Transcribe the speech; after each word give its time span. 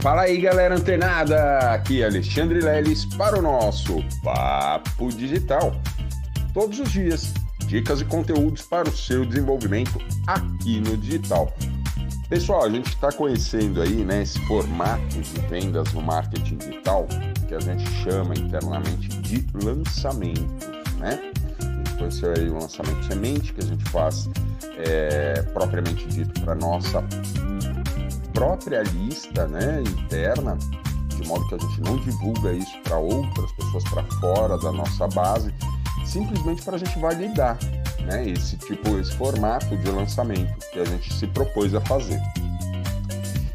Fala 0.00 0.22
aí, 0.22 0.40
galera 0.40 0.76
antenada! 0.76 1.72
Aqui 1.72 2.02
é 2.02 2.06
Alexandre 2.06 2.60
Leles 2.60 3.04
para 3.04 3.36
o 3.36 3.42
nosso 3.42 3.96
Papo 4.22 5.08
Digital. 5.08 5.74
Todos 6.54 6.78
os 6.78 6.92
dias, 6.92 7.34
dicas 7.66 8.00
e 8.00 8.04
conteúdos 8.04 8.62
para 8.62 8.88
o 8.88 8.96
seu 8.96 9.26
desenvolvimento 9.26 9.98
aqui 10.28 10.80
no 10.80 10.96
digital. 10.96 11.52
Pessoal, 12.28 12.62
a 12.62 12.70
gente 12.70 12.90
está 12.90 13.10
conhecendo 13.10 13.82
aí 13.82 14.04
né, 14.04 14.22
esse 14.22 14.38
formato 14.46 15.20
de 15.20 15.40
vendas 15.48 15.92
no 15.92 16.00
marketing 16.00 16.58
digital 16.58 17.08
que 17.48 17.56
a 17.56 17.60
gente 17.60 17.84
chama 18.04 18.34
internamente 18.34 19.08
de 19.08 19.44
lançamentos, 19.64 20.68
né? 20.98 21.32
A 21.58 21.64
gente 21.64 21.94
conheceu 21.98 22.34
aí 22.36 22.48
o 22.48 22.54
lançamento 22.54 23.04
semente 23.04 23.52
que 23.52 23.60
a 23.60 23.66
gente 23.66 23.84
faz 23.90 24.30
é, 24.76 25.42
propriamente 25.52 26.06
dito 26.06 26.40
para 26.42 26.54
nossa 26.54 27.02
própria 28.38 28.84
lista 28.84 29.48
né, 29.48 29.82
interna, 29.82 30.56
de 31.08 31.26
modo 31.26 31.44
que 31.48 31.56
a 31.56 31.58
gente 31.58 31.80
não 31.80 31.96
divulga 31.96 32.52
isso 32.52 32.80
para 32.84 32.96
outras 32.96 33.50
pessoas 33.50 33.82
para 33.90 34.04
fora 34.20 34.56
da 34.56 34.70
nossa 34.70 35.08
base, 35.08 35.52
simplesmente 36.06 36.62
para 36.62 36.76
a 36.76 36.78
gente 36.78 36.96
validar 37.00 37.58
né, 38.04 38.28
esse 38.28 38.56
tipo, 38.58 38.96
esse 39.00 39.12
formato 39.16 39.76
de 39.76 39.90
lançamento 39.90 40.56
que 40.72 40.78
a 40.78 40.84
gente 40.84 41.12
se 41.14 41.26
propôs 41.26 41.74
a 41.74 41.80
fazer. 41.80 42.20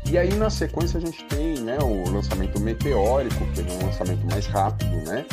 E 0.05 0.17
aí 0.17 0.33
na 0.33 0.49
sequência 0.49 0.97
a 0.97 1.01
gente 1.01 1.23
tem 1.29 1.61
né, 1.61 1.77
o 1.79 2.11
lançamento 2.11 2.59
meteórico, 2.59 3.45
que 3.53 3.61
é 3.61 3.63
um 3.63 3.85
lançamento 3.85 4.25
mais 4.25 4.45
rápido, 4.47 4.97
né, 5.05 5.25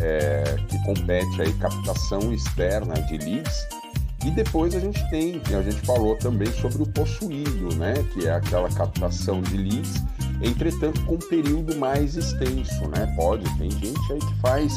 é, 0.00 0.56
que 0.66 0.76
compete 0.84 1.40
aí 1.40 1.52
captação 1.54 2.32
externa 2.32 2.94
de 3.02 3.16
leads 3.18 3.77
e 4.24 4.30
depois 4.30 4.74
a 4.74 4.80
gente 4.80 5.08
tem, 5.10 5.40
a 5.56 5.62
gente 5.62 5.80
falou 5.86 6.16
também 6.16 6.50
sobre 6.52 6.82
o 6.82 6.86
possuído, 6.86 7.74
né? 7.76 7.94
Que 8.12 8.26
é 8.26 8.32
aquela 8.32 8.68
captação 8.68 9.40
de 9.40 9.56
leads, 9.56 10.02
entretanto 10.42 11.00
com 11.04 11.14
um 11.14 11.18
período 11.18 11.76
mais 11.76 12.16
extenso, 12.16 12.88
né? 12.88 13.12
Pode, 13.16 13.48
tem 13.58 13.70
gente 13.70 14.12
aí 14.12 14.18
que 14.18 14.34
faz 14.40 14.72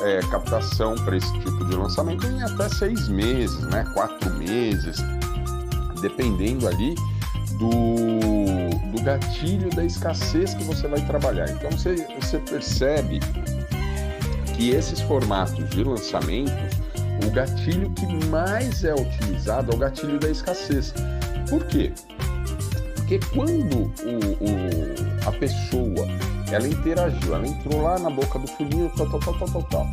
é, 0.00 0.20
captação 0.30 0.94
para 0.94 1.16
esse 1.16 1.32
tipo 1.40 1.64
de 1.64 1.74
lançamento 1.74 2.24
em 2.26 2.42
até 2.42 2.68
seis 2.68 3.08
meses, 3.08 3.60
né? 3.62 3.84
Quatro 3.94 4.32
meses, 4.34 4.96
dependendo 6.00 6.68
ali 6.68 6.94
do, 7.58 8.92
do 8.92 9.02
gatilho 9.02 9.70
da 9.70 9.84
escassez 9.84 10.54
que 10.54 10.62
você 10.64 10.86
vai 10.86 11.04
trabalhar. 11.04 11.50
Então 11.50 11.70
você, 11.72 11.96
você 12.20 12.38
percebe 12.38 13.18
que 14.56 14.70
esses 14.70 15.00
formatos 15.00 15.68
de 15.70 15.82
lançamentos 15.82 16.73
o 17.22 17.30
gatilho 17.30 17.90
que 17.90 18.06
mais 18.26 18.84
é 18.84 18.94
utilizado 18.94 19.72
é 19.72 19.74
o 19.74 19.78
gatilho 19.78 20.18
da 20.18 20.28
escassez. 20.28 20.94
Por 21.48 21.64
quê? 21.66 21.92
Porque 22.96 23.18
quando 23.32 23.82
o, 23.82 24.16
o, 24.40 25.28
a 25.28 25.32
pessoa 25.32 26.06
ela 26.50 26.66
interagiu, 26.66 27.34
ela 27.34 27.46
entrou 27.46 27.82
lá 27.82 27.98
na 27.98 28.10
boca 28.10 28.38
do 28.38 28.46
funil, 28.46 28.90
tal, 28.96 29.08
tal, 29.10 29.20
tal, 29.20 29.34
tal, 29.34 29.48
tal, 29.48 29.62
tal. 29.64 29.86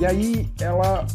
E 0.00 0.06
aí 0.06 0.48
ela 0.60 1.06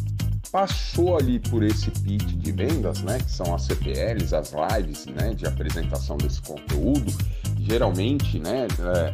passou 0.50 1.16
ali 1.16 1.38
por 1.38 1.62
esse 1.62 1.90
pitch 1.90 2.34
de 2.36 2.52
vendas, 2.52 3.02
né, 3.02 3.18
que 3.18 3.30
são 3.30 3.54
as 3.54 3.62
CPLs, 3.62 4.34
as 4.34 4.52
lives, 4.52 5.06
né, 5.06 5.32
de 5.34 5.46
apresentação 5.46 6.16
desse 6.16 6.42
conteúdo. 6.42 7.12
Geralmente, 7.60 8.38
né, 8.38 8.66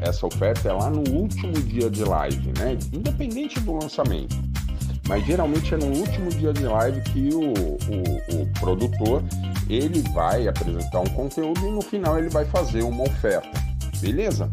é, 0.03 0.09
essa 0.09 0.27
oferta 0.27 0.69
é 0.69 0.73
lá 0.73 0.91
no 0.91 1.09
último 1.11 1.53
dia 1.53 1.89
de 1.89 2.03
live, 2.03 2.53
né, 2.59 2.77
independente 2.93 3.61
do 3.61 3.75
lançamento 3.75 4.48
mas 5.09 5.25
geralmente 5.25 5.75
é 5.75 5.77
no 5.79 5.87
último 5.87 6.29
dia 6.29 6.53
de 6.53 6.65
live 6.65 7.01
que 7.01 7.31
o, 7.35 7.41
o, 7.41 8.43
o, 8.43 8.47
produtor 8.61 9.25
ele 9.69 10.03
vai 10.13 10.47
apresentar 10.47 11.01
um 11.01 11.07
conteúdo 11.07 11.67
e 11.67 11.71
no 11.71 11.81
final 11.81 12.19
ele 12.19 12.29
vai 12.29 12.45
fazer 12.45 12.83
uma 12.83 13.05
oferta, 13.05 13.51
beleza? 14.01 14.51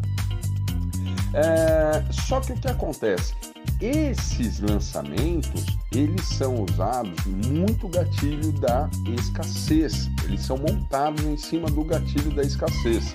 É, 1.34 2.02
só 2.10 2.40
que 2.40 2.52
o 2.52 2.56
que 2.56 2.68
acontece? 2.68 3.34
Esses 3.80 4.60
lançamentos 4.60 5.66
eles 5.92 6.24
são 6.24 6.64
usados 6.64 7.24
muito 7.26 7.88
gatilho 7.88 8.52
da 8.52 8.88
escassez, 9.18 10.08
eles 10.24 10.40
são 10.40 10.56
montados 10.56 11.22
em 11.22 11.36
cima 11.36 11.68
do 11.68 11.84
gatilho 11.84 12.34
da 12.34 12.42
escassez. 12.42 13.14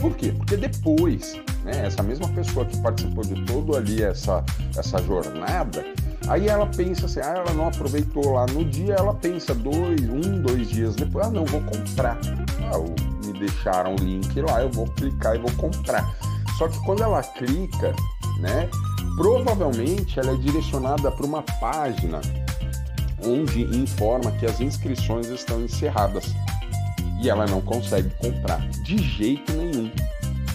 Por 0.00 0.14
quê? 0.14 0.32
Porque 0.32 0.56
depois, 0.56 1.34
né, 1.64 1.86
essa 1.86 2.02
mesma 2.04 2.28
pessoa 2.28 2.64
que 2.64 2.80
participou 2.80 3.24
de 3.24 3.44
todo 3.46 3.76
ali 3.76 4.02
essa, 4.02 4.44
essa 4.76 5.02
jornada, 5.02 5.84
Aí 6.28 6.48
ela 6.48 6.66
pensa 6.66 7.06
assim, 7.06 7.20
ah, 7.20 7.34
ela 7.36 7.52
não 7.52 7.68
aproveitou 7.68 8.32
lá 8.32 8.46
no 8.46 8.64
dia, 8.64 8.94
ela 8.94 9.14
pensa 9.14 9.54
dois, 9.54 10.00
um, 10.00 10.42
dois 10.42 10.68
dias 10.68 10.96
depois, 10.96 11.26
ah, 11.26 11.30
não, 11.30 11.44
vou 11.44 11.60
comprar. 11.62 12.18
Ah, 12.62 12.78
me 13.24 13.32
deixaram 13.38 13.94
o 13.94 13.96
link 13.96 14.40
lá, 14.40 14.62
eu 14.62 14.70
vou 14.70 14.86
clicar 14.86 15.36
e 15.36 15.38
vou 15.38 15.52
comprar. 15.52 16.04
Só 16.58 16.68
que 16.68 16.78
quando 16.84 17.02
ela 17.02 17.22
clica, 17.22 17.94
né, 18.40 18.68
provavelmente 19.16 20.18
ela 20.18 20.32
é 20.32 20.36
direcionada 20.36 21.12
para 21.12 21.26
uma 21.26 21.42
página 21.60 22.20
onde 23.24 23.62
informa 23.62 24.30
que 24.32 24.46
as 24.46 24.60
inscrições 24.60 25.28
estão 25.28 25.62
encerradas 25.62 26.34
e 27.22 27.30
ela 27.30 27.46
não 27.46 27.60
consegue 27.60 28.10
comprar 28.20 28.60
de 28.84 28.98
jeito 28.98 29.52
nenhum. 29.52 29.90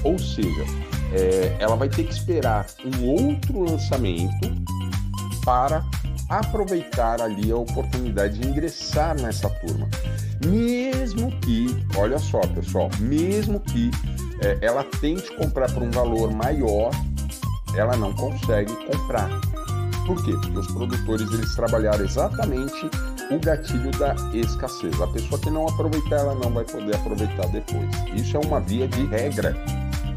Ou 0.03 0.17
seja, 0.17 0.65
é, 1.13 1.55
ela 1.59 1.75
vai 1.75 1.89
ter 1.89 2.03
que 2.03 2.13
esperar 2.13 2.65
um 2.85 3.05
outro 3.07 3.63
lançamento 3.63 4.47
para 5.43 5.83
aproveitar 6.29 7.21
ali 7.21 7.51
a 7.51 7.57
oportunidade 7.57 8.39
de 8.39 8.47
ingressar 8.47 9.19
nessa 9.21 9.49
turma. 9.49 9.89
Mesmo 10.45 11.31
que, 11.41 11.67
olha 11.97 12.17
só 12.17 12.39
pessoal, 12.41 12.89
mesmo 12.99 13.59
que 13.59 13.91
é, 14.41 14.57
ela 14.61 14.83
tente 15.01 15.29
comprar 15.35 15.71
por 15.71 15.83
um 15.83 15.91
valor 15.91 16.31
maior, 16.31 16.91
ela 17.75 17.95
não 17.95 18.13
consegue 18.13 18.73
comprar. 18.85 19.29
Por 20.05 20.23
quê? 20.25 20.31
Porque 20.31 20.57
os 20.57 20.67
produtores 20.67 21.31
eles 21.31 21.55
trabalharam 21.55 22.03
exatamente 22.03 22.89
o 23.29 23.39
gatilho 23.39 23.91
da 23.91 24.15
escassez. 24.33 24.99
A 24.99 25.07
pessoa 25.07 25.39
que 25.39 25.49
não 25.49 25.67
aproveitar, 25.67 26.17
ela 26.17 26.35
não 26.35 26.51
vai 26.51 26.65
poder 26.65 26.95
aproveitar 26.95 27.47
depois. 27.47 27.89
Isso 28.15 28.35
é 28.35 28.39
uma 28.39 28.59
via 28.59 28.87
de 28.87 29.05
regra, 29.05 29.55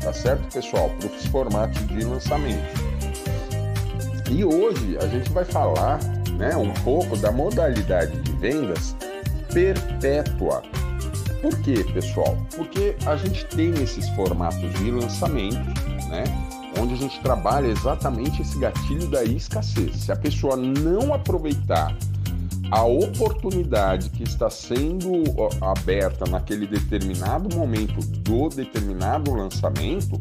tá 0.00 0.12
certo, 0.12 0.52
pessoal? 0.52 0.90
Para 0.98 1.08
os 1.08 1.26
formatos 1.26 1.86
de 1.86 2.04
lançamento. 2.04 2.83
E 4.30 4.44
hoje 4.44 4.96
a 5.00 5.06
gente 5.06 5.30
vai 5.30 5.44
falar 5.44 6.00
né, 6.38 6.56
um 6.56 6.72
pouco 6.82 7.16
da 7.16 7.30
modalidade 7.30 8.16
de 8.22 8.32
vendas 8.32 8.96
perpétua. 9.52 10.62
Por 11.40 11.56
quê, 11.60 11.84
pessoal? 11.92 12.36
Porque 12.56 12.96
a 13.06 13.16
gente 13.16 13.44
tem 13.46 13.70
esses 13.82 14.08
formatos 14.10 14.72
de 14.74 14.90
lançamento, 14.90 15.58
né? 16.08 16.24
Onde 16.80 16.94
a 16.94 16.96
gente 16.96 17.20
trabalha 17.20 17.66
exatamente 17.66 18.42
esse 18.42 18.58
gatilho 18.58 19.06
da 19.08 19.22
escassez. 19.22 19.96
Se 19.96 20.10
a 20.10 20.16
pessoa 20.16 20.56
não 20.56 21.12
aproveitar 21.12 21.94
a 22.70 22.82
oportunidade 22.82 24.08
que 24.10 24.22
está 24.22 24.48
sendo 24.50 25.22
aberta 25.60 26.24
naquele 26.28 26.66
determinado 26.66 27.54
momento 27.54 28.00
do 28.00 28.48
determinado 28.48 29.32
lançamento, 29.32 30.20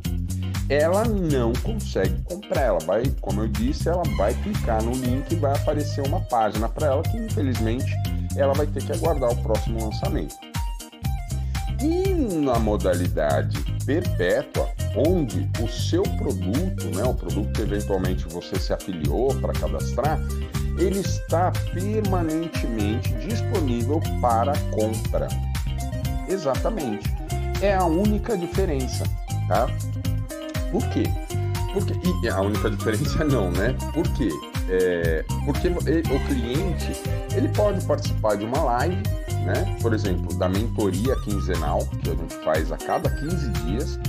ela 0.70 1.04
não 1.06 1.54
consegue 1.54 2.22
comprar. 2.24 2.62
Ela 2.62 2.80
vai, 2.80 3.04
como 3.22 3.42
eu 3.42 3.48
disse, 3.48 3.90
ela 3.90 4.04
vai 4.18 4.34
clicar 4.34 4.84
no 4.84 4.92
link 4.92 5.32
e 5.32 5.36
vai 5.36 5.54
aparecer 5.54 6.06
uma 6.06 6.22
página 6.22 6.70
para 6.70 6.88
ela 6.88 7.04
que 7.04 7.18
infelizmente 7.18 7.94
ela 8.36 8.54
vai 8.54 8.68
ter 8.68 8.84
que 8.84 8.92
aguardar 8.92 9.32
o 9.32 9.44
próximo 9.44 9.84
lançamento. 9.84 10.36
E 11.82 12.14
na 12.14 12.58
modalidade 12.60 13.60
perpétua, 13.86 14.70
onde 14.96 15.50
o 15.62 15.68
seu 15.68 16.04
produto, 16.04 16.86
né, 16.96 17.04
o 17.04 17.14
produto 17.14 17.52
que 17.52 17.62
eventualmente 17.62 18.26
você 18.30 18.58
se 18.58 18.72
afiliou 18.72 19.36
para 19.42 19.52
cadastrar, 19.54 20.18
ele 20.78 21.00
está 21.00 21.52
permanentemente 21.74 23.14
disponível 23.16 24.02
para 24.22 24.54
compra. 24.72 25.28
Exatamente. 26.28 27.14
É 27.62 27.76
a 27.76 27.86
única 27.86 28.38
diferença, 28.38 29.04
tá? 29.48 29.68
Por 30.74 30.84
quê? 30.90 31.04
Porque, 31.72 31.94
e 32.24 32.30
a 32.30 32.42
única 32.42 32.68
diferença 32.68 33.24
não, 33.24 33.52
né? 33.52 33.76
Por 33.94 34.08
quê? 34.14 34.30
É, 34.70 35.24
porque 35.46 35.68
o 35.68 36.28
cliente 36.28 37.00
ele 37.36 37.48
pode 37.50 37.86
participar 37.86 38.36
de 38.38 38.44
uma 38.44 38.60
live, 38.64 39.04
né? 39.46 39.78
Por 39.82 39.94
exemplo, 39.94 40.34
da 40.36 40.50
mentoria 40.50 41.16
quinzenal 41.18 41.86
que 42.02 42.10
a 42.10 42.16
gente 42.16 42.36
faz 42.44 42.72
a 42.72 42.78
cada 42.78 43.08
15 43.08 43.50
dias. 43.52 44.00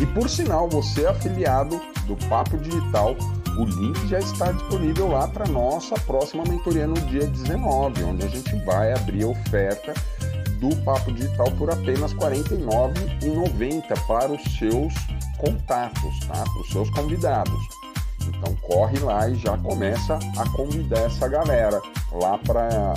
E 0.00 0.06
por 0.06 0.28
sinal, 0.28 0.68
você 0.68 1.02
é 1.02 1.08
afiliado 1.08 1.80
do 2.06 2.16
Papo 2.28 2.58
Digital, 2.58 3.16
o 3.58 3.64
link 3.64 4.08
já 4.08 4.18
está 4.20 4.52
disponível 4.52 5.08
lá 5.08 5.26
para 5.26 5.46
nossa 5.46 5.94
próxima 6.00 6.44
mentoria 6.48 6.86
no 6.86 7.00
dia 7.02 7.26
19, 7.26 8.04
onde 8.04 8.24
a 8.24 8.28
gente 8.28 8.54
vai 8.64 8.92
abrir 8.92 9.24
a 9.24 9.28
oferta 9.28 9.94
do 10.60 10.74
Papo 10.84 11.12
Digital 11.12 11.50
por 11.52 11.70
apenas 11.70 12.12
R$ 12.12 12.18
49,90 12.18 14.06
para 14.06 14.32
os 14.32 14.42
seus 14.58 14.92
contatos, 15.38 16.20
tá? 16.26 16.44
Para 16.44 16.60
os 16.60 16.70
seus 16.70 16.90
convidados. 16.90 17.60
Então 18.26 18.54
corre 18.62 18.98
lá 19.00 19.28
e 19.28 19.34
já 19.34 19.56
começa 19.58 20.18
a 20.38 20.48
convidar 20.50 21.00
essa 21.00 21.28
galera 21.28 21.80
lá 22.12 22.38
para 22.38 22.94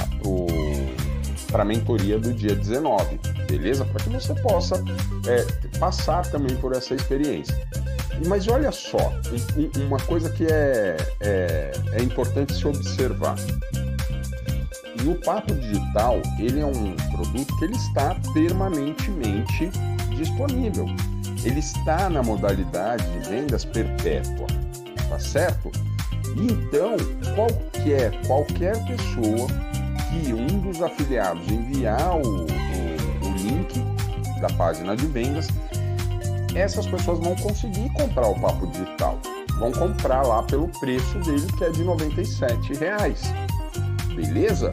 para 1.51 1.63
a 1.63 1.65
mentoria 1.65 2.19
do 2.19 2.33
dia 2.33 2.55
19, 2.55 3.19
beleza? 3.47 3.85
Para 3.85 4.03
que 4.03 4.09
você 4.09 4.33
possa 4.35 4.83
é, 5.27 5.77
passar 5.79 6.29
também 6.29 6.55
por 6.57 6.73
essa 6.73 6.93
experiência. 6.93 7.55
Mas 8.25 8.47
olha 8.47 8.71
só, 8.71 9.13
uma 9.77 9.99
coisa 9.99 10.29
que 10.31 10.45
é, 10.45 10.97
é, 11.21 11.71
é 11.93 12.03
importante 12.03 12.53
se 12.53 12.67
observar. 12.67 13.35
No 15.03 15.15
Papo 15.15 15.53
Digital, 15.55 16.21
ele 16.39 16.59
é 16.59 16.65
um 16.65 16.95
produto 17.11 17.55
que 17.57 17.65
ele 17.65 17.75
está 17.75 18.15
permanentemente 18.33 19.69
disponível. 20.15 20.85
Ele 21.43 21.59
está 21.59 22.09
na 22.09 22.21
modalidade 22.23 23.05
de 23.11 23.29
vendas 23.29 23.63
perpétua, 23.63 24.47
tá 25.09 25.19
certo? 25.19 25.71
Então, 26.35 26.97
qualquer, 27.35 28.11
qualquer 28.27 28.83
pessoa 28.85 29.47
que 30.09 30.33
um 30.33 30.59
dos 30.59 30.81
afiliados 30.81 31.47
enviar 31.49 32.17
o, 32.17 32.21
o, 32.21 33.27
o 33.27 33.33
link 33.37 33.79
da 34.41 34.49
página 34.49 34.95
de 34.95 35.05
vendas, 35.07 35.47
essas 36.55 36.85
pessoas 36.87 37.19
vão 37.19 37.35
conseguir 37.35 37.89
comprar 37.93 38.27
o 38.27 38.39
Papo 38.39 38.67
Digital. 38.67 39.19
Vão 39.59 39.71
comprar 39.71 40.21
lá 40.21 40.43
pelo 40.43 40.67
preço 40.79 41.17
dele, 41.19 41.47
que 41.57 41.63
é 41.63 41.69
de 41.69 41.83
R$ 41.83 42.79
reais. 42.79 43.21
Beleza? 44.15 44.71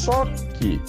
Só 0.00 0.24
que 0.58 0.80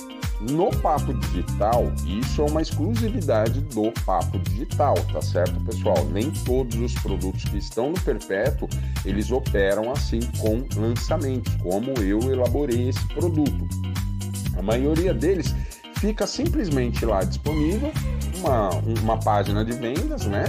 no 0.49 0.71
Papo 0.77 1.13
Digital, 1.13 1.91
isso 2.05 2.41
é 2.41 2.45
uma 2.45 2.61
exclusividade 2.61 3.59
do 3.61 3.91
Papo 4.05 4.39
Digital, 4.39 4.95
tá 5.11 5.21
certo, 5.21 5.59
pessoal? 5.65 6.05
Nem 6.05 6.31
todos 6.31 6.75
os 6.77 6.93
produtos 6.95 7.43
que 7.43 7.57
estão 7.57 7.89
no 7.89 7.99
Perpétuo, 7.99 8.69
eles 9.05 9.29
operam 9.31 9.91
assim 9.91 10.21
com 10.39 10.65
lançamentos, 10.79 11.53
como 11.55 11.91
eu 12.01 12.19
elaborei 12.31 12.87
esse 12.87 13.05
produto. 13.09 13.67
A 14.57 14.61
maioria 14.61 15.13
deles 15.13 15.53
fica 15.97 16.25
simplesmente 16.25 17.05
lá 17.05 17.23
disponível 17.23 17.91
uma, 18.39 18.69
uma 19.03 19.17
página 19.17 19.63
de 19.65 19.73
vendas, 19.73 20.25
né? 20.25 20.45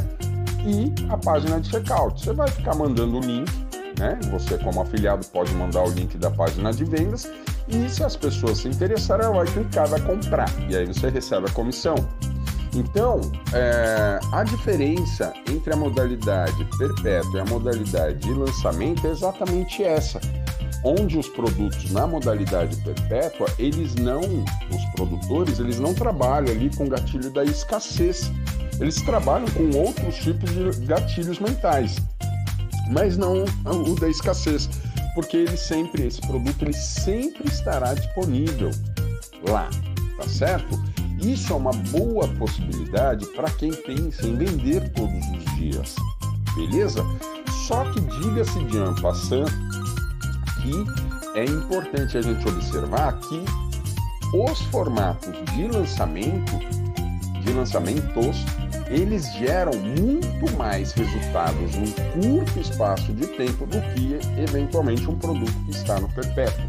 E 0.64 1.10
a 1.10 1.16
página 1.16 1.60
de 1.60 1.68
checkout. 1.68 2.24
Você 2.24 2.32
vai 2.32 2.48
ficar 2.48 2.76
mandando 2.76 3.18
o 3.18 3.20
link, 3.20 3.50
né? 3.98 4.18
Você, 4.30 4.56
como 4.58 4.80
afiliado, 4.80 5.26
pode 5.26 5.52
mandar 5.54 5.82
o 5.82 5.90
link 5.90 6.16
da 6.16 6.30
página 6.30 6.72
de 6.72 6.84
vendas 6.84 7.28
e 7.68 7.88
se 7.88 8.02
as 8.02 8.16
pessoas 8.16 8.58
se 8.58 8.68
interessarem, 8.68 9.26
ela 9.26 9.44
vai 9.44 9.46
clicar, 9.46 9.88
vai 9.88 10.00
comprar. 10.00 10.48
E 10.68 10.76
aí 10.76 10.86
você 10.86 11.08
recebe 11.08 11.48
a 11.48 11.52
comissão. 11.52 11.94
Então, 12.74 13.20
é, 13.52 14.18
a 14.32 14.42
diferença 14.44 15.32
entre 15.50 15.74
a 15.74 15.76
modalidade 15.76 16.64
perpétua 16.78 17.38
e 17.38 17.40
a 17.40 17.44
modalidade 17.44 18.18
de 18.18 18.32
lançamento 18.32 19.06
é 19.06 19.10
exatamente 19.10 19.84
essa. 19.84 20.20
Onde 20.82 21.18
os 21.18 21.28
produtos 21.28 21.90
na 21.92 22.06
modalidade 22.06 22.74
perpétua, 22.76 23.46
eles 23.58 23.94
não, 23.96 24.20
os 24.20 24.84
produtores, 24.96 25.60
eles 25.60 25.78
não 25.78 25.94
trabalham 25.94 26.50
ali 26.50 26.74
com 26.74 26.88
gatilho 26.88 27.30
da 27.30 27.44
escassez. 27.44 28.32
Eles 28.80 29.00
trabalham 29.02 29.46
com 29.50 29.78
outros 29.78 30.16
tipos 30.16 30.50
de 30.50 30.86
gatilhos 30.86 31.38
mentais, 31.38 31.96
mas 32.90 33.16
não 33.16 33.44
o 33.66 33.94
da 33.94 34.08
escassez 34.08 34.68
porque 35.14 35.36
ele 35.36 35.56
sempre, 35.56 36.06
esse 36.06 36.20
produto, 36.20 36.62
ele 36.62 36.72
sempre 36.72 37.46
estará 37.48 37.94
disponível 37.94 38.70
lá, 39.48 39.68
tá 40.16 40.28
certo? 40.28 40.80
Isso 41.22 41.52
é 41.52 41.56
uma 41.56 41.72
boa 41.90 42.26
possibilidade 42.28 43.26
para 43.26 43.50
quem 43.50 43.72
pensa 43.72 44.26
em 44.26 44.36
vender 44.36 44.92
todos 44.92 45.24
os 45.28 45.56
dias, 45.56 45.96
beleza? 46.54 47.04
Só 47.66 47.84
que 47.92 48.00
diga-se 48.00 48.58
de 48.64 49.00
passant 49.00 49.48
que 50.62 51.38
é 51.38 51.44
importante 51.44 52.18
a 52.18 52.22
gente 52.22 52.46
observar 52.48 53.18
que 53.20 53.42
os 54.34 54.60
formatos 54.62 55.32
de 55.54 55.68
lançamento, 55.68 56.58
de 57.44 57.52
lançamentos, 57.52 58.44
eles 58.92 59.32
geram 59.32 59.72
muito 59.72 60.54
mais 60.58 60.92
resultados 60.92 61.74
num 61.74 61.90
curto 62.20 62.60
espaço 62.60 63.10
de 63.14 63.26
tempo 63.26 63.64
do 63.66 63.80
que 63.94 64.18
eventualmente 64.38 65.08
um 65.08 65.18
produto 65.18 65.52
que 65.64 65.70
está 65.70 65.98
no 65.98 66.08
perpétuo. 66.10 66.62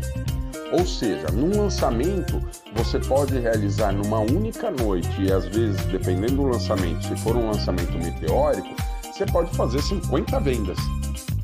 Ou 0.71 0.85
seja, 0.85 1.27
num 1.33 1.61
lançamento 1.61 2.41
você 2.73 2.97
pode 2.97 3.37
realizar 3.37 3.91
numa 3.91 4.19
única 4.19 4.71
noite 4.71 5.09
e 5.21 5.31
às 5.31 5.45
vezes, 5.47 5.83
dependendo 5.87 6.37
do 6.37 6.43
lançamento, 6.43 7.05
se 7.05 7.15
for 7.17 7.35
um 7.35 7.47
lançamento 7.47 7.91
meteórico, 7.91 8.73
você 9.03 9.25
pode 9.25 9.55
fazer 9.55 9.81
50 9.81 10.39
vendas, 10.39 10.77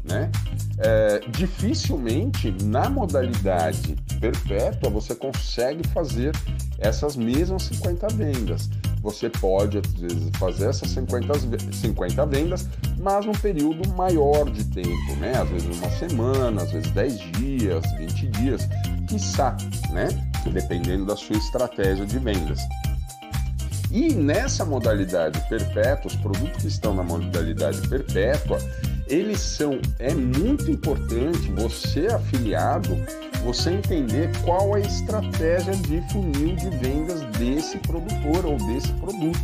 né? 0.05 0.31
É, 0.79 1.19
dificilmente 1.27 2.55
na 2.63 2.89
modalidade 2.89 3.97
perpétua 4.21 4.89
você 4.89 5.13
consegue 5.13 5.85
fazer 5.89 6.33
essas 6.79 7.17
mesmas 7.17 7.63
50 7.63 8.07
vendas 8.15 8.69
você 9.01 9.29
pode, 9.29 9.77
às 9.77 9.87
vezes, 9.93 10.29
fazer 10.37 10.69
essas 10.69 10.89
50, 10.89 11.33
50 11.73 12.25
vendas, 12.25 12.67
mas 12.99 13.25
num 13.25 13.33
período 13.33 13.87
maior 13.95 14.49
de 14.49 14.63
tempo, 14.65 15.15
né? 15.19 15.33
Às 15.37 15.49
vezes 15.49 15.77
uma 15.77 15.89
semana, 15.91 16.63
às 16.63 16.71
vezes 16.71 16.91
10 16.91 17.19
dias, 17.33 17.83
20 17.97 18.27
dias, 18.27 18.69
quiçá, 19.07 19.55
né? 19.91 20.09
Dependendo 20.51 21.05
da 21.05 21.15
sua 21.15 21.37
estratégia 21.37 22.05
de 22.05 22.19
vendas. 22.19 22.59
E 23.91 24.13
nessa 24.13 24.63
modalidade 24.63 25.39
perpétua, 25.49 26.11
os 26.11 26.15
produtos 26.17 26.61
que 26.61 26.67
estão 26.67 26.93
na 26.93 27.01
modalidade 27.01 27.87
perpétua, 27.87 28.59
eles 29.07 29.39
são, 29.39 29.79
é 29.97 30.13
muito 30.13 30.69
importante 30.69 31.51
você 31.53 32.07
afiliado 32.07 32.95
você 33.43 33.71
entender 33.71 34.29
qual 34.43 34.75
é 34.75 34.81
a 34.81 34.85
estratégia 34.85 35.75
de 35.75 36.01
funil 36.11 36.55
de 36.55 36.69
vendas 36.77 37.21
desse 37.69 37.77
produtor 37.79 38.45
ou 38.45 38.57
desse 38.57 38.91
produto, 38.93 39.39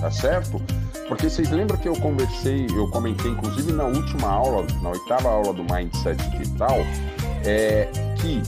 tá 0.00 0.10
certo? 0.10 0.60
Porque 1.08 1.30
vocês 1.30 1.50
lembram 1.50 1.78
que 1.78 1.88
eu 1.88 1.94
conversei, 1.94 2.66
eu 2.74 2.88
comentei 2.90 3.30
inclusive 3.30 3.72
na 3.72 3.84
última 3.84 4.28
aula, 4.28 4.66
na 4.82 4.90
oitava 4.90 5.28
aula 5.28 5.52
do 5.52 5.62
Mindset 5.62 6.16
Digital, 6.30 6.78
é 7.44 7.88
que 8.16 8.42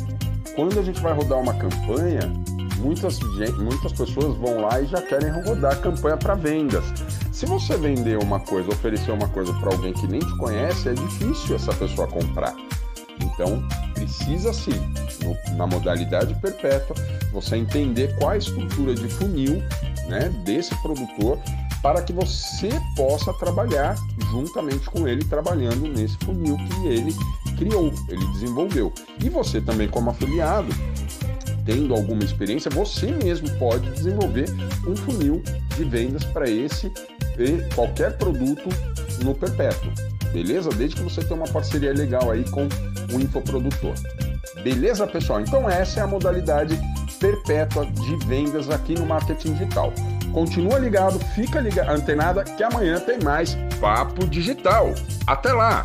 quando 0.55 0.79
a 0.79 0.83
gente 0.83 1.01
vai 1.01 1.13
rodar 1.13 1.39
uma 1.39 1.55
campanha, 1.55 2.33
muitas, 2.79 3.21
muitas 3.59 3.93
pessoas 3.93 4.37
vão 4.39 4.63
lá 4.63 4.81
e 4.81 4.87
já 4.87 5.01
querem 5.03 5.31
rodar 5.45 5.75
a 5.75 5.77
campanha 5.77 6.17
para 6.17 6.35
vendas. 6.35 6.85
Se 7.31 7.47
você 7.47 7.77
vender 7.77 8.19
uma 8.19 8.41
coisa, 8.41 8.71
oferecer 8.71 9.13
uma 9.13 9.29
coisa 9.29 9.53
para 9.55 9.71
alguém 9.73 9.93
que 9.93 10.07
nem 10.07 10.21
te 10.21 10.37
conhece, 10.39 10.89
é 10.89 10.95
difícil 10.95 11.57
essa 11.57 11.73
pessoa 11.75 12.09
comprar. 12.09 12.55
Então, 13.21 13.63
precisa 13.97 14.53
sim, 14.53 14.79
no, 15.25 15.57
na 15.57 15.67
modalidade 15.67 16.35
perpétua, 16.35 16.95
você 17.33 17.57
entender 17.57 18.15
qual 18.19 18.31
a 18.31 18.37
estrutura 18.37 18.95
de 18.95 19.09
funil 19.09 19.63
né, 20.09 20.29
desse 20.45 20.75
produtor 20.83 21.39
para 21.83 22.03
que 22.03 22.13
você 22.13 22.69
possa 22.95 23.33
trabalhar 23.35 23.97
juntamente 24.31 24.89
com 24.91 25.09
ele, 25.09 25.25
trabalhando 25.25 25.89
nesse 25.89 26.17
funil 26.19 26.57
que 26.57 26.87
ele 26.87 27.15
criou, 27.57 27.93
ele 28.09 28.27
desenvolveu. 28.33 28.93
E 29.23 29.29
você 29.29 29.61
também, 29.61 29.89
como 29.89 30.11
afiliado, 30.11 30.69
tendo 31.65 31.95
alguma 31.95 32.23
experiência, 32.23 32.71
você 32.71 33.13
mesmo 33.13 33.49
pode 33.59 33.91
desenvolver 33.91 34.47
um 34.87 34.97
funil 34.97 35.43
de 35.77 35.85
vendas 35.85 36.25
para 36.25 36.49
esse 36.49 36.93
e 37.39 37.75
qualquer 37.75 38.17
produto 38.17 38.69
no 39.23 39.35
perpétuo 39.35 39.91
beleza? 40.37 40.69
Desde 40.69 40.97
que 40.97 41.03
você 41.03 41.23
tenha 41.23 41.41
uma 41.41 41.49
parceria 41.49 41.95
legal 41.95 42.31
aí 42.31 42.45
com 42.51 42.69
o 43.15 43.21
infoprodutor. 43.21 43.95
Beleza, 44.63 45.07
pessoal? 45.07 45.41
Então 45.41 45.69
essa 45.69 46.01
é 46.01 46.03
a 46.03 46.07
modalidade 46.07 46.79
perpétua 47.19 47.87
de 47.87 48.27
vendas 48.27 48.69
aqui 48.69 48.95
no 48.95 49.07
marketing 49.07 49.55
digital. 49.55 49.93
Continua 50.33 50.79
ligado, 50.79 51.19
fica 51.35 51.59
ligado, 51.61 51.89
antenada 51.89 52.45
que 52.45 52.63
amanhã 52.63 53.01
tem 53.01 53.19
mais 53.25 53.57
papo 53.81 54.27
digital. 54.27 54.93
Até 55.27 55.55
lá. 55.55 55.85